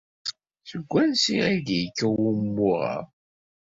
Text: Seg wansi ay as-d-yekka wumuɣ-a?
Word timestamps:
Seg 0.69 0.83
wansi 0.91 1.35
ay 1.47 1.55
as-d-yekka 1.57 2.07
wumuɣ-a? 2.19 2.95